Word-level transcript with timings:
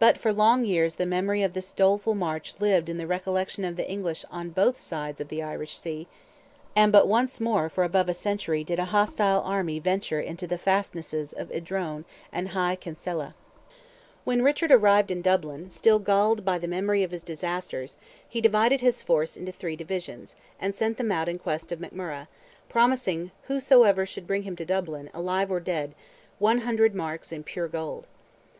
But 0.00 0.18
for 0.18 0.32
long 0.32 0.64
years 0.64 0.96
the 0.96 1.06
memory 1.06 1.44
of 1.44 1.54
this 1.54 1.70
doleful 1.70 2.16
march 2.16 2.56
lived 2.58 2.88
in 2.88 2.98
the 2.98 3.06
recollection 3.06 3.64
of 3.64 3.76
the 3.76 3.88
English 3.88 4.24
on 4.28 4.50
both 4.50 4.76
sides 4.76 5.20
the 5.24 5.40
Irish 5.40 5.78
sea, 5.78 6.08
and 6.74 6.90
but 6.90 7.06
once 7.06 7.38
more 7.40 7.68
for 7.68 7.84
above 7.84 8.08
a 8.08 8.12
century 8.12 8.64
did 8.64 8.80
a 8.80 8.86
hostile 8.86 9.40
army 9.42 9.78
venture 9.78 10.18
into 10.18 10.48
the 10.48 10.58
fastnesses 10.58 11.32
of 11.32 11.48
Idrone 11.52 12.04
and 12.32 12.48
Hy 12.48 12.74
Kinsellah. 12.74 13.34
When 14.24 14.42
Richard 14.42 14.72
arrived 14.72 15.12
in 15.12 15.22
Dublin, 15.22 15.70
still 15.70 16.00
galled 16.00 16.44
by 16.44 16.58
the 16.58 16.66
memory 16.66 17.04
of 17.04 17.12
his 17.12 17.22
disasters, 17.22 17.96
he 18.28 18.40
divided 18.40 18.80
his 18.80 19.00
force 19.00 19.36
into 19.36 19.52
three 19.52 19.76
divisions, 19.76 20.34
and 20.58 20.74
sent 20.74 20.96
them 20.96 21.12
out 21.12 21.28
in 21.28 21.38
quest 21.38 21.70
of 21.70 21.78
McMurrogh, 21.78 22.26
promising 22.68 23.28
to 23.28 23.32
whosoever 23.42 24.04
should 24.06 24.26
bring 24.26 24.42
him 24.42 24.56
to 24.56 24.64
Dublin, 24.64 25.08
alive 25.14 25.52
or 25.52 25.60
dead, 25.60 25.94
"100 26.40 26.96
marks, 26.96 27.30
in 27.30 27.44
pure 27.44 27.68
gold." 27.68 28.08